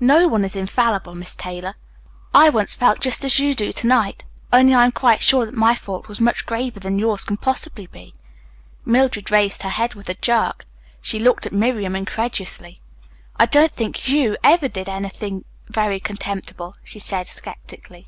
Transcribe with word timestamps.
"No 0.00 0.26
one 0.26 0.44
is 0.44 0.56
infallible, 0.56 1.12
Miss 1.12 1.36
Taylor. 1.36 1.72
I 2.34 2.48
once 2.48 2.74
felt 2.74 2.98
just 2.98 3.24
as 3.24 3.38
you 3.38 3.54
do 3.54 3.70
to 3.70 3.86
night. 3.86 4.24
Only 4.52 4.74
I 4.74 4.84
am 4.84 4.90
quite 4.90 5.22
sure 5.22 5.46
that 5.46 5.54
my 5.54 5.76
fault 5.76 6.08
was 6.08 6.18
much 6.20 6.46
graver 6.46 6.80
than 6.80 6.98
yours 6.98 7.22
can 7.22 7.36
possibly 7.36 7.86
be." 7.86 8.12
Mildred 8.84 9.30
raised 9.30 9.62
her 9.62 9.68
head 9.68 9.94
with 9.94 10.08
a 10.08 10.14
jerk. 10.14 10.64
She 11.00 11.20
looked 11.20 11.46
at 11.46 11.52
Miriam 11.52 11.94
incredulously. 11.94 12.76
"I 13.38 13.46
don't 13.46 13.70
think 13.70 14.08
you 14.08 14.36
ever 14.42 14.66
did 14.66 14.88
anything 14.88 15.44
very 15.68 16.00
contemptible," 16.00 16.74
she 16.82 16.98
said 16.98 17.28
sceptically. 17.28 18.04